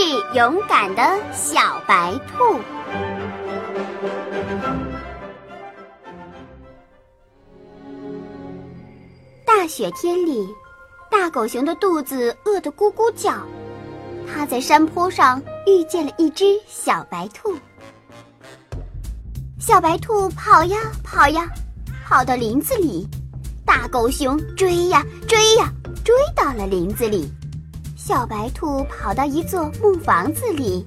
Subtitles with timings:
[0.00, 2.60] 是勇敢的小白兔。
[9.44, 10.48] 大雪天里，
[11.10, 13.44] 大狗熊的肚子饿得咕咕叫。
[14.32, 17.56] 它在山坡上遇见了一只小白兔。
[19.58, 21.48] 小白兔跑呀跑呀，
[22.06, 23.04] 跑到林子里，
[23.66, 25.68] 大狗熊追呀追呀，
[26.04, 27.28] 追到了林子里。
[28.08, 30.82] 小白兔跑到一座木房子里，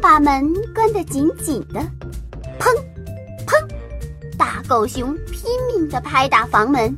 [0.00, 1.80] 把门关得紧紧的。
[2.60, 2.72] 砰，
[3.44, 3.68] 砰！
[4.38, 6.96] 大狗熊拼命地拍打房门。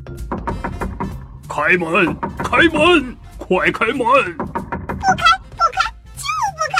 [1.48, 3.96] 开门，开门，快开门！
[3.96, 5.24] 不开，
[5.56, 6.22] 不开，就
[6.58, 6.76] 不开！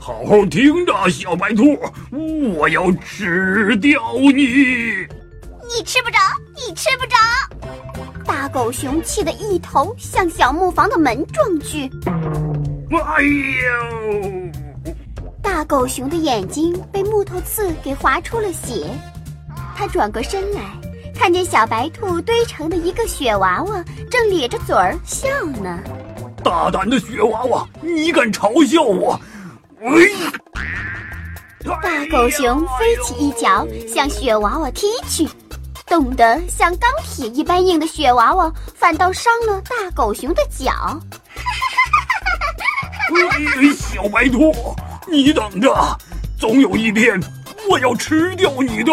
[0.00, 1.78] 好好听着，小白兔，
[2.56, 5.06] 我要吃掉你！
[5.68, 6.16] 你吃不着，
[6.54, 7.16] 你吃不着！
[8.26, 11.90] 大狗熊气得一头向小木房的门撞去。
[12.90, 14.92] 哎呦！
[15.42, 18.86] 大狗熊的眼睛被木头刺给划出了血。
[19.76, 20.60] 他转过身来，
[21.14, 25.28] 看见小白兔堆成的一个雪娃娃正咧着嘴儿笑
[25.62, 25.78] 呢。
[26.42, 29.20] 大胆的雪娃娃，你敢嘲笑我？
[29.80, 29.90] 哎！
[31.82, 35.28] 大狗熊飞起一脚向雪娃娃踢去。
[35.86, 40.72] 冻得像钢铁一般硬的雪娃娃，反倒伤了大狗熊的脚。
[43.76, 44.52] 小白兔，
[45.08, 45.96] 你等着，
[46.38, 47.20] 总有一天
[47.70, 48.92] 我要吃掉你的！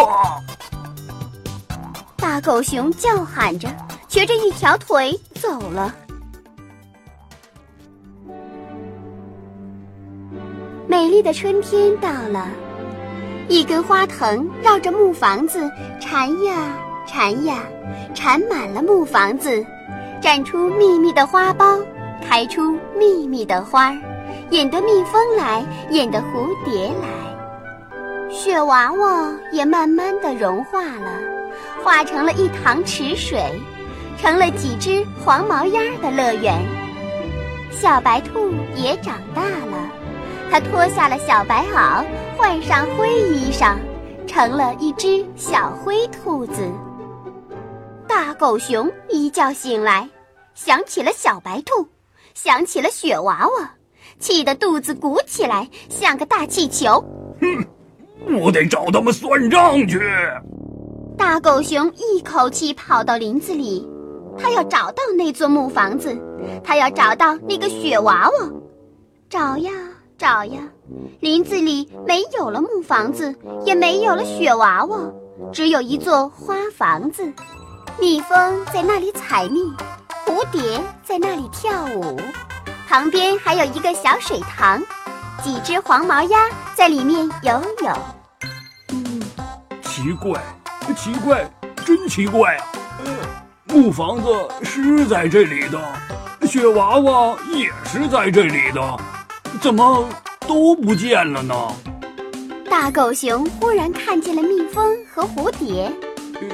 [2.17, 3.67] 大狗熊叫喊着，
[4.07, 5.95] 瘸着一条腿走了。
[10.87, 12.47] 美丽的春天到了。
[13.49, 17.59] 一根花藤绕着木房子缠呀缠呀，
[18.13, 19.65] 缠满了木房子，
[20.21, 21.83] 绽出密密的花苞，
[22.27, 23.97] 开出密密的花儿，
[24.51, 28.29] 引得蜜蜂来，引得蝴蝶来。
[28.29, 31.11] 雪娃娃也慢慢的融化了，
[31.83, 33.41] 化成了一塘池水，
[34.17, 36.59] 成了几只黄毛鸭的乐园。
[37.71, 39.89] 小白兔也长大了，
[40.49, 42.03] 它脱下了小白袄。
[42.35, 43.75] 换上灰衣裳，
[44.27, 46.67] 成了一只小灰兔子。
[48.15, 50.07] 大狗熊一觉醒来，
[50.53, 51.87] 想起了小白兔，
[52.35, 53.71] 想起了雪娃娃，
[54.19, 57.03] 气得肚子鼓起来，像个大气球。
[57.41, 59.99] 哼，我得找他们算账去。
[61.17, 63.89] 大狗熊一口气跑到林子里，
[64.37, 66.15] 他要找到那座木房子，
[66.63, 68.49] 他要找到那个雪娃娃，
[69.27, 69.71] 找呀。
[70.15, 70.69] 找呀，
[71.19, 73.35] 林子里没有了木房子，
[73.65, 75.11] 也没有了雪娃娃，
[75.51, 77.33] 只有一座花房子。
[77.99, 79.61] 蜜蜂在那里采蜜，
[80.25, 82.19] 蝴蝶在那里跳舞，
[82.87, 84.81] 旁边还有一个小水塘，
[85.43, 87.93] 几只黄毛鸭在里面游泳。
[88.89, 89.21] 嗯，
[89.83, 90.41] 奇怪，
[90.95, 91.49] 奇怪，
[91.85, 92.63] 真奇怪啊！
[93.65, 94.27] 木房子
[94.63, 95.79] 是在这里的，
[96.47, 98.99] 雪娃娃也是在这里的。
[99.61, 100.07] 怎么
[100.47, 101.55] 都不见了呢？
[102.69, 105.91] 大狗熊忽然看见了蜜蜂和蝴蝶。
[106.35, 106.49] 呃，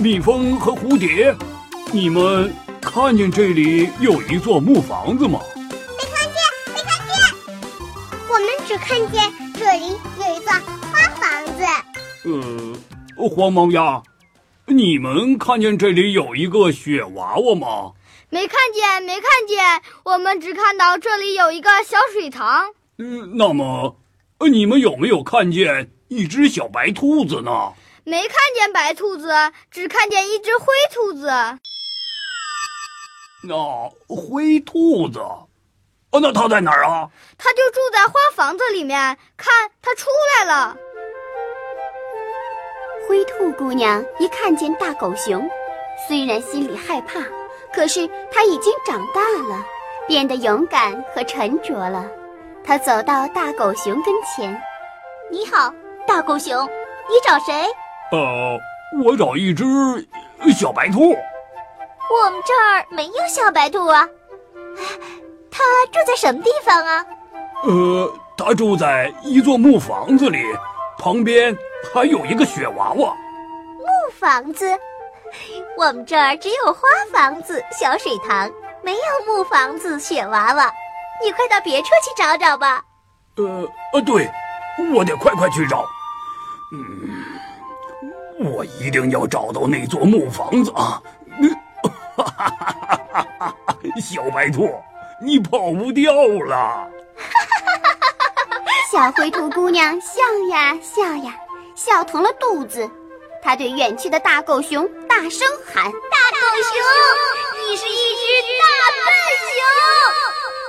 [0.00, 1.34] 蜜蜂和蝴蝶，
[1.92, 5.40] 你们看见这里有一座木房子吗？
[5.56, 7.14] 没看见，没看见。
[8.28, 9.22] 我们只看见
[9.54, 9.88] 这里
[10.18, 10.52] 有一座
[10.90, 11.64] 花房子。
[12.24, 14.02] 呃，黄毛鸭，
[14.66, 17.92] 你们看见这里有一个雪娃娃吗？
[18.30, 22.66] 没看见，没看见，我们只看到这里有一个小水塘。
[22.98, 23.96] 嗯，那么，
[24.50, 27.72] 你们有没有看见一只小白兔子呢？
[28.04, 29.32] 没看见白兔子，
[29.70, 31.28] 只看见一只灰兔子。
[33.44, 33.54] 那
[34.08, 37.08] 灰兔子，哦，那它在哪儿啊？
[37.38, 39.16] 它就住在花房子里面。
[39.36, 40.08] 看，它出
[40.38, 40.76] 来了。
[43.08, 45.48] 灰兔姑娘一看见大狗熊，
[46.08, 47.20] 虽然心里害怕。
[47.74, 49.64] 可是它已经长大了，
[50.06, 52.04] 变得勇敢和沉着了。
[52.64, 54.62] 它走到大狗熊跟前
[55.32, 55.72] ：“你好，
[56.06, 56.64] 大狗熊，
[57.08, 57.66] 你找谁
[58.12, 58.60] ？”“呃，
[59.02, 59.64] 我找一只
[60.54, 61.16] 小白兔。
[62.12, 64.06] ”“我们这儿没有小白兔啊。
[65.50, 67.04] ”“它住在什么地方啊
[67.64, 70.42] ？”“呃，它住在一座木房子里，
[70.98, 71.56] 旁边
[71.94, 73.16] 还有一个雪娃娃。
[73.80, 73.86] ”“木
[74.20, 74.66] 房子。”
[75.78, 76.80] 我们这儿只有花
[77.10, 78.50] 房子、小水塘，
[78.82, 80.70] 没有木房子、雪娃娃。
[81.24, 82.84] 你快到别处去找找吧。
[83.36, 84.30] 呃呃，对，
[84.94, 85.86] 我得快快去找。
[86.74, 86.84] 嗯，
[88.44, 91.02] 我一定要找到那座木房子啊！
[92.14, 93.56] 哈哈哈哈哈！
[94.00, 94.70] 小白兔，
[95.20, 96.12] 你跑不掉
[96.46, 96.88] 了。
[98.92, 101.34] 小灰兔姑娘笑呀笑呀，
[101.74, 102.88] 笑疼了肚子。
[103.42, 106.76] 她对远去的大狗熊大声喊：“大狗熊，
[107.66, 108.22] 你是一只
[108.60, 108.64] 大
[108.98, 109.04] 笨
[109.48, 109.58] 熊！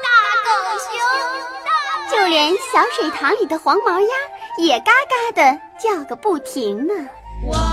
[0.04, 0.08] 大
[0.46, 0.50] 狗
[0.80, 0.90] 熊！”
[2.18, 4.08] 就连小水塘里的黄毛鸭
[4.58, 6.94] 也嘎嘎的叫个不停呢。
[7.42, 7.73] Wow.